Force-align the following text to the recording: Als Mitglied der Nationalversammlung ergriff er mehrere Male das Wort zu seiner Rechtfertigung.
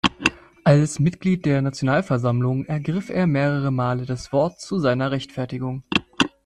Als 0.63 0.97
Mitglied 0.97 1.45
der 1.45 1.61
Nationalversammlung 1.61 2.65
ergriff 2.65 3.11
er 3.11 3.27
mehrere 3.27 3.69
Male 3.69 4.07
das 4.07 4.33
Wort 4.33 4.59
zu 4.59 4.79
seiner 4.79 5.11
Rechtfertigung. 5.11 5.83